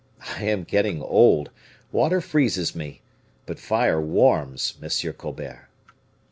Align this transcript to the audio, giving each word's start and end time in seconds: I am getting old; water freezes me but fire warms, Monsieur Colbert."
I 0.35 0.45
am 0.45 0.63
getting 0.63 0.99
old; 0.99 1.51
water 1.91 2.21
freezes 2.21 2.75
me 2.75 3.03
but 3.45 3.59
fire 3.59 4.01
warms, 4.01 4.73
Monsieur 4.81 5.13
Colbert." 5.13 5.69